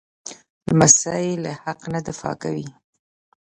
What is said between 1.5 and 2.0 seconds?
حق نه